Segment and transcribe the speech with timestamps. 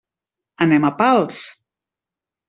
[0.65, 1.41] Anem a Pals.